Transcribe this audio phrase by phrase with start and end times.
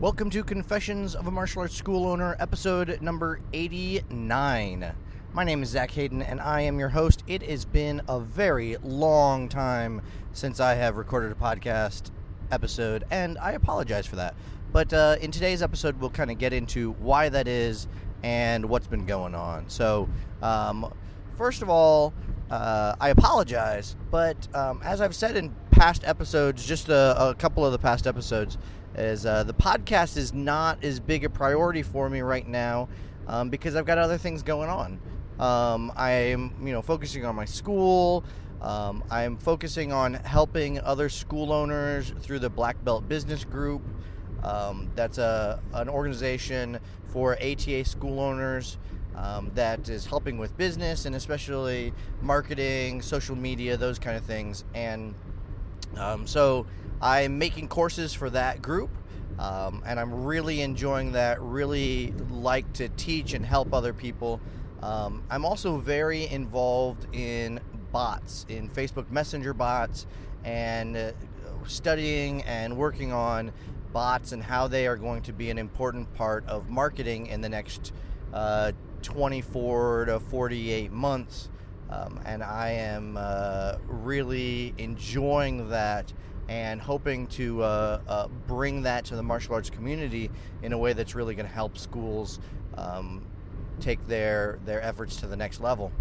[0.00, 4.92] Welcome to Confessions of a Martial Arts School Owner, episode number 89.
[5.32, 7.22] My name is Zach Hayden, and I am your host.
[7.28, 10.02] It has been a very long time
[10.32, 12.10] since I have recorded a podcast
[12.50, 14.34] episode, and I apologize for that.
[14.72, 17.86] But uh, in today's episode, we'll kind of get into why that is
[18.24, 19.70] and what's been going on.
[19.70, 20.08] So,
[20.42, 20.92] um,
[21.36, 22.12] first of all,
[22.54, 27.66] uh, I apologize, but um, as I've said in past episodes, just a, a couple
[27.66, 28.58] of the past episodes,
[28.96, 32.88] is uh, the podcast is not as big a priority for me right now
[33.26, 35.00] um, because I've got other things going on.
[35.40, 38.24] Um, I'm, you know, focusing on my school.
[38.62, 43.82] Um, I'm focusing on helping other school owners through the Black Belt Business Group.
[44.44, 46.78] Um, that's a an organization
[47.08, 48.78] for ATA school owners
[49.16, 54.64] um, that is helping with business and especially marketing, social media, those kind of things.
[54.74, 55.14] And
[55.96, 56.66] um, so
[57.00, 58.90] I'm making courses for that group.
[59.38, 61.40] Um, and I'm really enjoying that.
[61.40, 64.40] Really like to teach and help other people.
[64.82, 70.06] Um, I'm also very involved in bots, in Facebook Messenger bots,
[70.44, 71.12] and uh,
[71.66, 73.52] studying and working on
[73.92, 77.48] bots and how they are going to be an important part of marketing in the
[77.48, 77.92] next
[78.32, 78.72] uh,
[79.04, 81.48] 24 to 48 months.
[81.90, 86.12] Um, and I am uh, really enjoying that
[86.48, 90.30] and hoping to uh, uh, bring that to the martial arts community
[90.62, 92.40] in a way that's really going to help schools
[92.76, 93.24] um,
[93.80, 95.92] take their their efforts to the next level.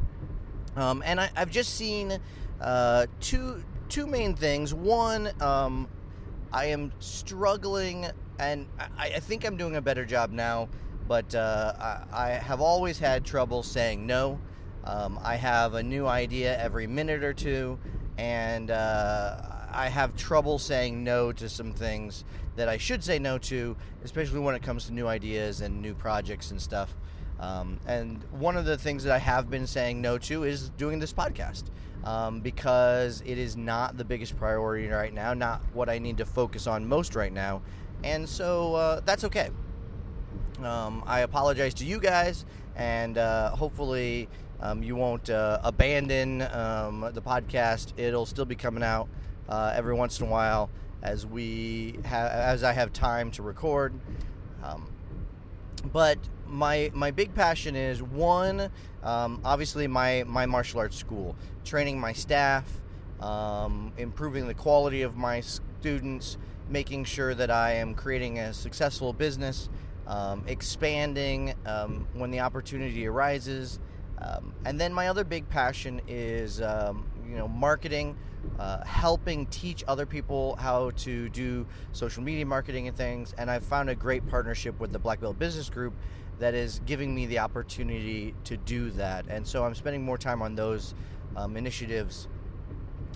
[0.75, 2.17] Um, and I, have just seen
[2.59, 4.73] uh, two two main things.
[4.73, 5.87] One, um,
[6.51, 8.07] I am struggling,
[8.39, 10.69] and I, I, think I'm doing a better job now.
[11.07, 14.39] But uh, I, I, have always had trouble saying no.
[14.83, 17.77] Um, I have a new idea every minute or two,
[18.17, 19.37] and uh,
[19.71, 22.23] I have trouble saying no to some things
[22.55, 25.93] that I should say no to, especially when it comes to new ideas and new
[25.93, 26.95] projects and stuff.
[27.39, 30.99] Um, and one of the things that I have been saying no to is doing
[30.99, 31.63] this podcast
[32.03, 36.25] um, because it is not the biggest priority right now, not what I need to
[36.25, 37.61] focus on most right now.
[38.03, 39.49] And so uh, that's okay.
[40.61, 47.09] Um, I apologize to you guys, and uh, hopefully um, you won't uh, abandon um,
[47.13, 47.93] the podcast.
[47.97, 49.07] It'll still be coming out
[49.49, 50.69] uh, every once in a while
[51.01, 53.93] as we ha- as I have time to record.
[54.63, 54.87] Um,
[55.91, 58.69] but my my big passion is one,
[59.03, 61.35] um, obviously my my martial arts school,
[61.65, 62.65] training my staff,
[63.19, 66.37] um, improving the quality of my students,
[66.69, 69.69] making sure that I am creating a successful business,
[70.07, 73.79] um, expanding um, when the opportunity arises,
[74.19, 78.15] um, and then my other big passion is um, you know marketing.
[78.59, 83.33] Uh, helping teach other people how to do social media marketing and things.
[83.37, 85.93] And I've found a great partnership with the Black Belt Business Group
[86.39, 89.25] that is giving me the opportunity to do that.
[89.29, 90.93] And so I'm spending more time on those
[91.35, 92.27] um, initiatives,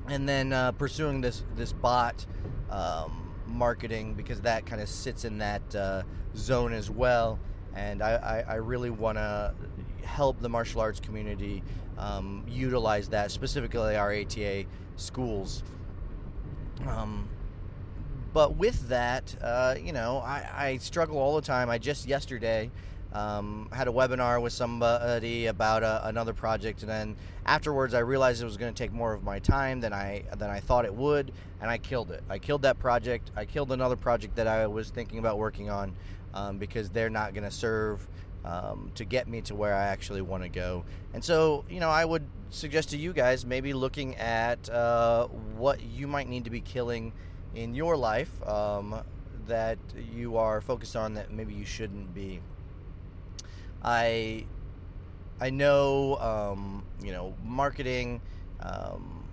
[0.08, 2.25] and then uh, pursuing this this bot
[2.69, 6.03] um, marketing because that kind of sits in that uh,
[6.35, 7.40] zone as well.
[7.75, 9.53] And I, I, I really want to
[10.03, 11.63] help the martial arts community
[11.97, 14.66] um, utilize that, specifically our ATA
[14.96, 15.63] schools.
[16.88, 17.28] Um,
[18.34, 21.69] but with that, uh, you know, I, I, struggle all the time.
[21.69, 22.69] I just yesterday
[23.17, 28.41] um, had a webinar with somebody about a, another project, and then afterwards, I realized
[28.41, 30.94] it was going to take more of my time than I than I thought it
[30.94, 32.23] would, and I killed it.
[32.29, 33.31] I killed that project.
[33.35, 35.95] I killed another project that I was thinking about working on
[36.33, 38.07] um, because they're not going to serve
[38.45, 40.85] um, to get me to where I actually want to go.
[41.13, 45.27] And so, you know, I would suggest to you guys maybe looking at uh,
[45.57, 47.13] what you might need to be killing
[47.56, 49.01] in your life um,
[49.47, 49.79] that
[50.13, 52.41] you are focused on that maybe you shouldn't be.
[53.83, 54.45] I
[55.39, 58.21] I know um, you know marketing,
[58.61, 59.23] um,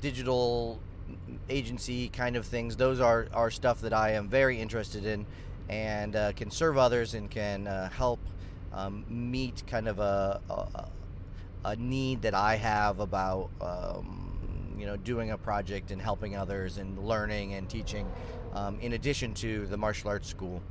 [0.00, 0.80] digital
[1.48, 2.76] agency kind of things.
[2.76, 5.26] Those are are stuff that I am very interested in,
[5.68, 8.20] and uh, can serve others and can uh, help
[8.72, 10.88] um, meet kind of a, a,
[11.64, 16.78] a need that I have about um, you know doing a project and helping others
[16.78, 18.10] and learning and teaching.
[18.54, 20.62] Um, in addition to the martial arts school.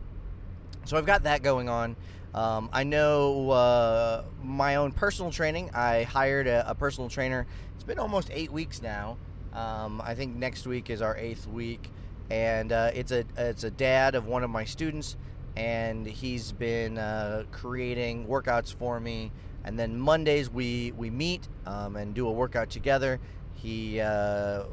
[0.86, 1.96] So I've got that going on.
[2.38, 5.72] Um, I know uh, my own personal training.
[5.74, 7.48] I hired a, a, personal trainer.
[7.74, 9.18] It's been almost eight weeks now.
[9.54, 11.90] Um, I think next week is our eighth week,
[12.30, 15.18] and uh, it's a it's a dad of one of my students,
[15.56, 19.32] and he's been uh, creating workouts for me.
[19.64, 23.20] And then Mondays we we meet um, and do a workout together.
[23.56, 24.66] He uh,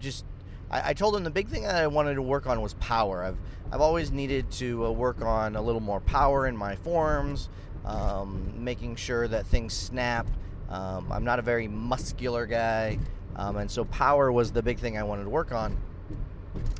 [0.00, 0.24] just
[0.70, 3.22] I, I, told him the big thing that I wanted to work on was power.
[3.24, 3.38] I've
[3.72, 7.48] I've always needed to uh, work on a little more power in my forms,
[7.84, 10.26] um, making sure that things snap.
[10.68, 12.98] Um, I'm not a very muscular guy,
[13.36, 15.76] um, and so power was the big thing I wanted to work on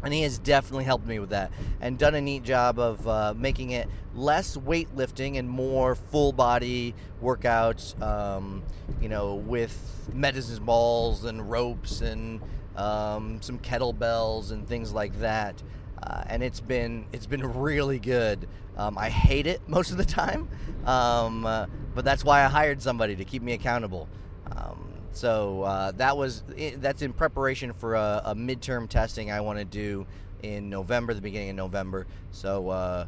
[0.03, 1.51] and he has definitely helped me with that
[1.81, 6.95] and done a neat job of uh, making it less weightlifting and more full body
[7.23, 8.63] workouts um,
[9.01, 12.41] you know with medicine balls and ropes and
[12.77, 15.63] um, some kettlebells and things like that
[16.03, 20.05] uh, and it's been it's been really good um, I hate it most of the
[20.05, 20.49] time
[20.85, 24.09] um, uh, but that's why I hired somebody to keep me accountable
[24.55, 24.87] um,
[25.17, 26.43] so uh, that was
[26.77, 30.07] that's in preparation for a, a, midterm testing I want to do
[30.43, 32.07] in November, the beginning of November.
[32.33, 33.07] So uh,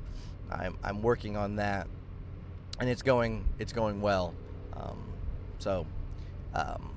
[0.50, 1.86] I'm, I'm working on that,
[2.80, 4.34] and it's going it's going well.
[4.74, 4.98] Um,
[5.58, 5.86] so
[6.54, 6.90] um,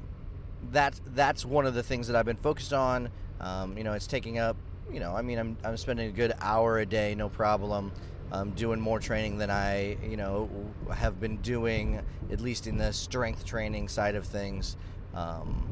[0.72, 3.10] that's that's one of the things that I've been focused on.
[3.40, 4.58] Um, you know, it's taking up.
[4.92, 7.92] You know, I mean, I'm I'm spending a good hour a day, no problem
[8.32, 10.50] um, doing more training than I, you know,
[10.94, 14.78] have been doing, at least in the strength training side of things.
[15.14, 15.68] Um,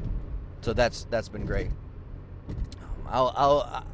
[0.60, 1.70] so that's that's been great.
[2.48, 2.56] Um,
[3.08, 3.86] I'll, I'll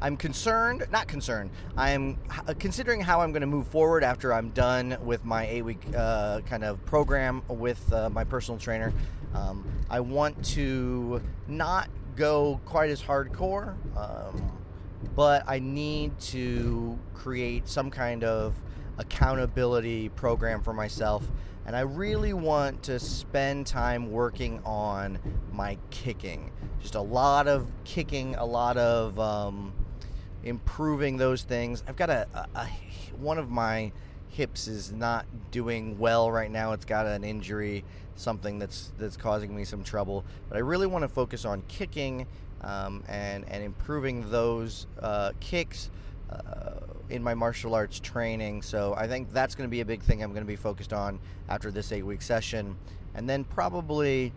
[0.00, 1.50] I'm concerned, not concerned.
[1.76, 2.18] I'm
[2.58, 6.40] considering how I'm going to move forward after I'm done with my eight week uh,
[6.40, 8.92] kind of program with uh, my personal trainer.
[9.34, 14.52] Um, I want to not go quite as hardcore, um,
[15.14, 18.54] but I need to create some kind of
[18.98, 21.24] accountability program for myself
[21.66, 25.18] and I really want to spend time working on
[25.52, 26.50] my kicking.
[26.80, 29.72] Just a lot of kicking, a lot of um,
[30.42, 31.84] improving those things.
[31.86, 32.66] I've got a, a, a,
[33.18, 33.92] one of my
[34.28, 36.72] hips is not doing well right now.
[36.72, 37.84] It's got an injury,
[38.16, 40.24] something that's that's causing me some trouble.
[40.48, 42.26] But I really want to focus on kicking
[42.62, 45.90] um, and and improving those uh, kicks.
[46.30, 46.80] Uh,
[47.10, 48.62] in my martial arts training.
[48.62, 50.92] So I think that's going to be a big thing I'm going to be focused
[50.92, 51.18] on
[51.48, 52.76] after this eight week session.
[53.14, 54.32] And then probably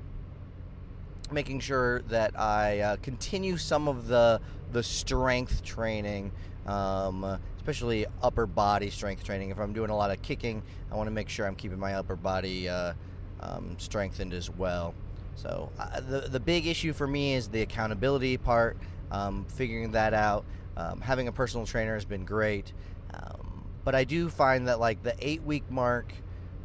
[1.31, 4.41] making sure that I uh, continue some of the
[4.71, 6.31] the strength training,
[6.65, 9.51] um, especially upper body strength training.
[9.51, 11.93] If I'm doing a lot of kicking, I want to make sure I'm keeping my
[11.95, 12.93] upper body uh,
[13.39, 14.95] um, strengthened as well.
[15.35, 18.77] So uh, the the big issue for me is the accountability part,
[19.11, 20.45] um, figuring that out.
[20.75, 22.73] Um, having a personal trainer has been great,
[23.13, 26.13] um, but I do find that like the eight week mark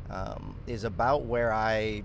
[0.08, 2.02] um, is about where I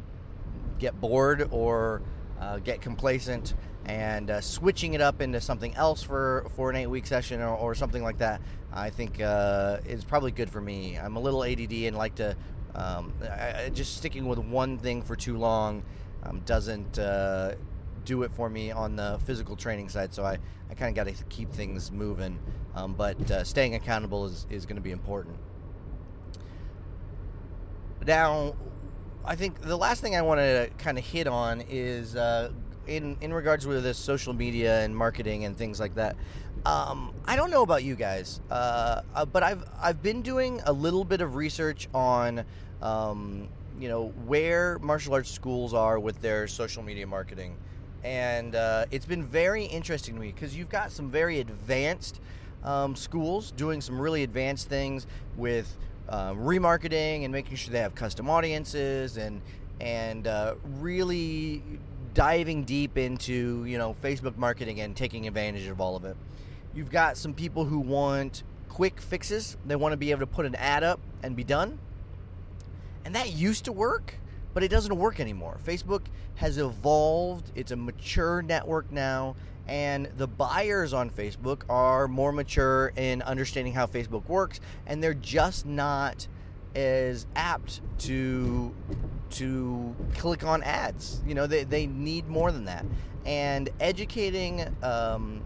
[0.79, 2.01] get bored or
[2.39, 3.53] uh, get complacent,
[3.85, 7.55] and uh, switching it up into something else for for an eight week session or,
[7.55, 8.41] or something like that,
[8.73, 10.97] I think uh, is probably good for me.
[10.97, 12.35] I'm a little ADD and like to
[12.75, 15.83] um, I, just sticking with one thing for too long
[16.23, 17.55] um, doesn't uh,
[18.05, 20.13] do it for me on the physical training side.
[20.13, 20.37] So I,
[20.69, 22.39] I kind of got to keep things moving.
[22.75, 25.37] Um, but uh, staying accountable is, is going to be important.
[28.05, 28.55] Now,
[29.25, 32.51] I think the last thing I want to kind of hit on is uh,
[32.87, 36.17] in in regards with this social media and marketing and things like that.
[36.65, 40.73] Um, I don't know about you guys, uh, uh but I've I've been doing a
[40.73, 42.43] little bit of research on
[42.81, 43.47] um,
[43.79, 47.57] you know where martial arts schools are with their social media marketing
[48.03, 52.19] and uh, it's been very interesting to me because you've got some very advanced
[52.63, 55.77] um, schools doing some really advanced things with
[56.09, 59.41] uh, remarketing and making sure they have custom audiences and
[59.79, 61.63] and uh, really
[62.13, 66.17] diving deep into you know Facebook marketing and taking advantage of all of it.
[66.75, 69.57] You've got some people who want quick fixes.
[69.65, 71.79] They want to be able to put an ad up and be done.
[73.05, 74.15] And that used to work
[74.53, 75.57] but it doesn't work anymore.
[75.65, 76.05] Facebook
[76.35, 79.35] has evolved, it's a mature network now,
[79.67, 85.13] and the buyers on Facebook are more mature in understanding how Facebook works, and they're
[85.13, 86.27] just not
[86.75, 88.73] as apt to
[89.29, 91.21] to click on ads.
[91.25, 92.85] You know, they, they need more than that.
[93.25, 95.43] And educating um,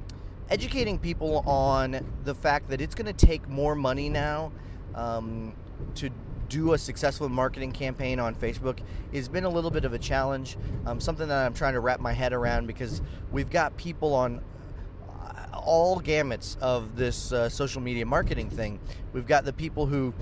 [0.50, 4.52] educating people on the fact that it's going to take more money now
[4.96, 5.54] um,
[5.96, 6.10] to
[6.50, 8.80] do a successful marketing campaign on Facebook
[9.14, 10.58] has been a little bit of a challenge.
[10.86, 13.02] Um, something that I'm trying to wrap my head around because
[13.32, 14.42] we've got people on
[15.10, 18.80] uh, all gamuts of this uh, social media marketing thing.
[19.14, 20.14] We've got the people who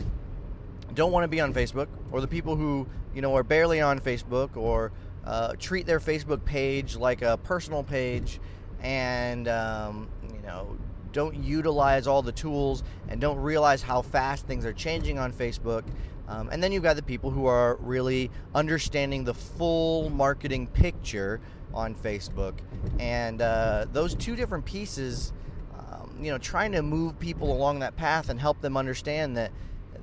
[0.93, 3.99] don't want to be on Facebook, or the people who you know are barely on
[3.99, 4.91] Facebook, or
[5.25, 8.39] uh, treat their Facebook page like a personal page,
[8.81, 10.77] and um, you know
[11.15, 15.85] don't utilize all the tools and don't realize how fast things are changing on Facebook.
[16.27, 21.39] Um, and then you've got the people who are really understanding the full marketing picture
[21.73, 22.53] on Facebook,
[22.99, 25.33] and uh, those two different pieces,
[25.77, 29.51] um, you know, trying to move people along that path and help them understand that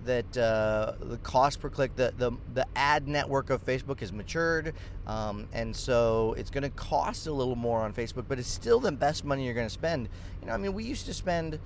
[0.04, 4.74] that uh, the cost per click, the, the, the ad network of Facebook has matured,
[5.06, 8.80] um, and so it's going to cost a little more on Facebook, but it's still
[8.80, 10.08] the best money you're going to spend.
[10.40, 11.58] You know, I mean, we used to spend,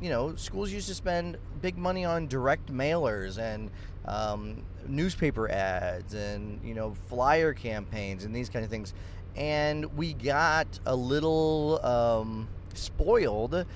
[0.00, 3.70] you know, schools used to spend big money on direct mailers and
[4.06, 8.94] um, newspaper ads and you know flyer campaigns and these kind of things,
[9.36, 13.66] and we got a little um, spoiled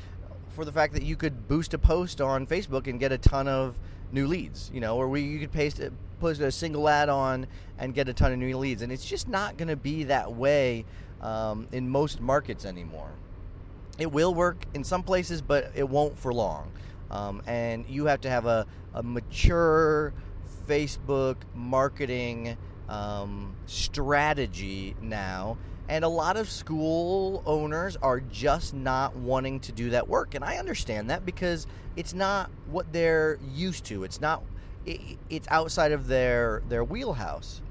[0.51, 3.47] for the fact that you could boost a post on Facebook and get a ton
[3.47, 3.79] of
[4.13, 5.81] new leads, you know, or we you could paste
[6.21, 7.47] post a single ad on
[7.79, 10.35] and get a ton of new leads, and it's just not going to be that
[10.35, 10.85] way
[11.21, 13.11] um, in most markets anymore.
[13.99, 16.71] It will work in some places, but it won't for long.
[17.11, 20.13] Um, and you have to have a, a mature
[20.67, 22.57] Facebook marketing
[22.89, 25.59] um, strategy now.
[25.89, 30.35] And a lot of school owners are just not wanting to do that work.
[30.35, 34.05] And I understand that because it's not what they're used to.
[34.05, 34.43] It's not
[34.85, 37.63] it's outside of their their wheelhouse.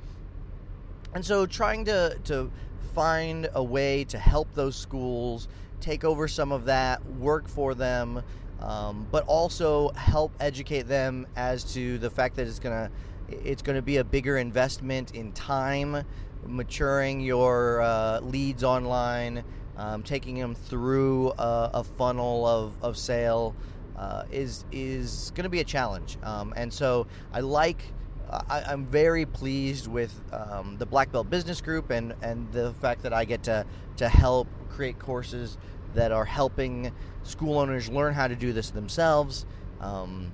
[1.14, 2.52] And so trying to to
[2.94, 5.48] find a way to help those schools
[5.80, 8.24] take over some of that work for them
[8.62, 12.90] um, but also help educate them as to the fact that it's gonna
[13.30, 16.04] it's to be a bigger investment in time,
[16.46, 19.44] maturing your uh, leads online,
[19.76, 23.56] um, taking them through a, a funnel of, of sale
[23.98, 26.18] uh, is is going to be a challenge.
[26.24, 27.82] Um, and so I like.
[28.30, 33.04] I, am very pleased with um, the Black Belt Business Group and, and the fact
[33.04, 35.58] that I get to, to help create courses
[35.98, 36.92] that are helping
[37.24, 39.48] school owners learn how to do this themselves.
[39.82, 40.32] Um,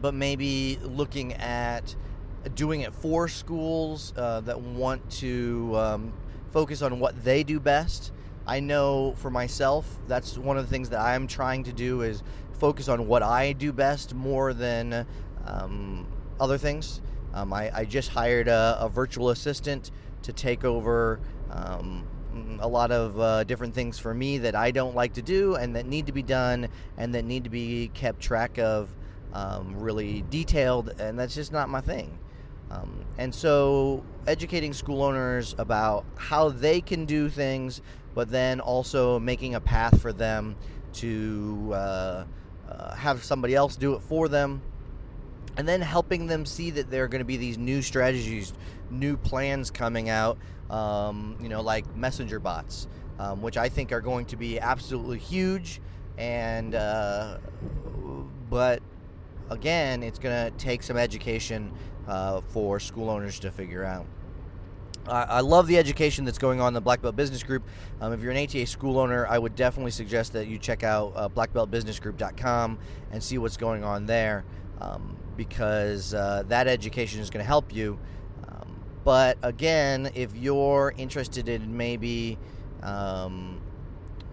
[0.00, 1.94] but maybe looking at
[2.54, 6.12] doing it for schools uh, that want to um,
[6.52, 8.12] focus on what they do best.
[8.46, 12.22] I know for myself, that's one of the things that I'm trying to do is
[12.58, 15.06] focus on what I do best more than
[15.44, 16.06] um,
[16.38, 17.00] other things.
[17.34, 19.90] Um, I, I, just hired a, a, virtual assistant
[20.22, 21.18] to take over
[21.50, 22.06] um,
[22.60, 25.76] a lot of uh, different things for me that I don't like to do and
[25.76, 28.94] that need to be done and that need to be kept track of
[29.32, 32.18] um, really detailed, and that's just not my thing.
[32.70, 37.82] Um, and so, educating school owners about how they can do things,
[38.14, 40.56] but then also making a path for them
[40.94, 42.24] to uh,
[42.68, 44.62] uh, have somebody else do it for them,
[45.56, 48.52] and then helping them see that there are going to be these new strategies,
[48.90, 50.38] new plans coming out,
[50.72, 52.88] um, you know, like messenger bots,
[53.18, 55.80] um, which I think are going to be absolutely huge.
[56.18, 57.38] And, uh,
[58.50, 58.82] but
[59.50, 61.72] again, it's going to take some education
[62.08, 64.06] uh, for school owners to figure out.
[65.08, 67.64] I love the education that's going on in the Black Belt Business Group.
[68.00, 71.12] Um, if you're an ATA school owner, I would definitely suggest that you check out
[71.16, 72.78] uh, blackbeltbusinessgroup.com
[73.10, 74.44] and see what's going on there
[74.80, 77.98] um, because uh, that education is going to help you.
[79.04, 82.38] But again, if you're interested in maybe
[82.82, 83.60] um,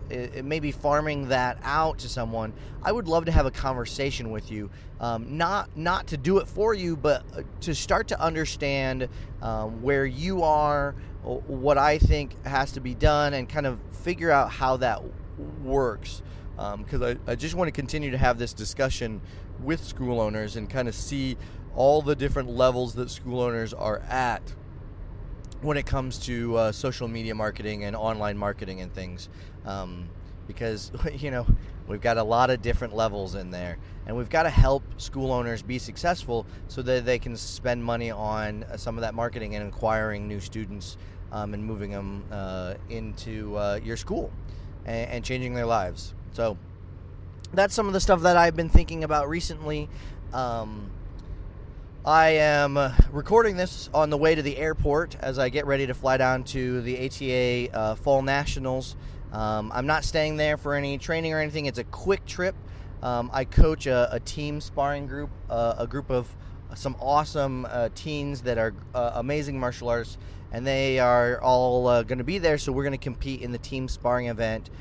[0.09, 4.51] it, maybe farming that out to someone, I would love to have a conversation with
[4.51, 4.69] you.
[4.99, 9.07] Um, not not to do it for you, but uh, to start to understand
[9.41, 14.31] um, where you are, what I think has to be done, and kind of figure
[14.31, 15.01] out how that
[15.63, 16.21] works.
[16.55, 19.21] Because um, I, I just want to continue to have this discussion
[19.63, 21.37] with school owners and kind of see
[21.75, 24.41] all the different levels that school owners are at
[25.61, 29.29] when it comes to uh, social media marketing and online marketing and things
[29.65, 30.09] um,
[30.47, 31.45] because you know
[31.89, 33.77] we've got a lot of different levels in there.
[34.05, 38.11] And we've got to help school owners be successful so that they can spend money
[38.11, 40.97] on uh, some of that marketing and acquiring new students
[41.31, 44.31] um, and moving them uh, into uh, your school
[44.85, 46.13] and, and, changing their lives.
[46.31, 46.57] So
[47.53, 49.89] that's some of the stuff that i've been thinking about recently.
[50.33, 50.91] Um,
[52.09, 55.85] I am uh, recording this on the way to the airport as I get ready
[55.85, 58.95] to fly down to the ATA uh, Fall Nationals.
[59.31, 61.67] Um, I'm not staying there for any training or anything.
[61.67, 62.55] It's a quick trip.
[63.03, 66.35] Um, I coach a, a, team sparring group, uh, a group of
[66.73, 70.17] some awesome uh, teens that are uh, amazing martial artists,
[70.51, 72.57] and they are all uh, going to be there.
[72.57, 74.71] So we're going to compete in the team sparring event.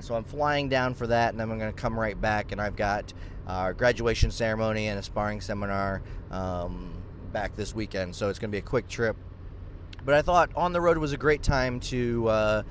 [0.00, 2.60] so I'm flying down for that, and then I'm going to come right back, and
[2.60, 3.12] I've got
[3.48, 6.92] our graduation ceremony and a sparring seminar um,
[7.32, 8.14] back this weekend.
[8.14, 9.16] So it's going to be a quick trip.
[10.04, 12.62] But I thought on the road was a great time to uh,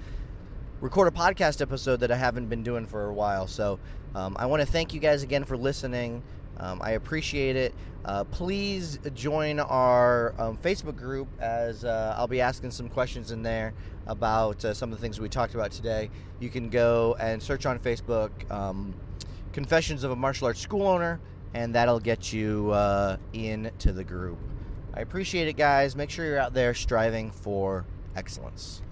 [0.79, 3.47] record a podcast episode that I haven't been doing for a while.
[3.47, 3.79] So
[4.15, 6.23] um, I want to thank you guys again for listening.
[6.59, 7.75] Um, I appreciate it.
[8.05, 13.43] Uh, please join our um, Facebook group as uh, I'll be asking some questions in
[13.43, 13.73] there
[14.07, 16.09] about uh, some of the things we talked about today.
[16.39, 18.93] You can go and search on Facebook um,
[19.57, 21.19] Confessions of a Martial Arts School Owner,
[21.55, 24.37] and that'll get you uh, into the group.
[24.93, 25.95] I appreciate it, guys.
[25.95, 27.83] Make sure you're out there striving for
[28.15, 28.83] excellence.